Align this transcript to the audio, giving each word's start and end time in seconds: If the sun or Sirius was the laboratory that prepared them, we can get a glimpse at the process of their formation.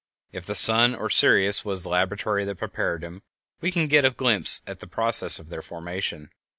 If 0.31 0.47
the 0.47 0.55
sun 0.55 0.95
or 0.95 1.11
Sirius 1.11 1.63
was 1.63 1.83
the 1.83 1.89
laboratory 1.89 2.43
that 2.45 2.55
prepared 2.57 3.01
them, 3.01 3.21
we 3.59 3.71
can 3.71 3.85
get 3.85 4.03
a 4.03 4.09
glimpse 4.09 4.61
at 4.65 4.79
the 4.79 4.87
process 4.87 5.37
of 5.37 5.49
their 5.49 5.61
formation. 5.61 6.31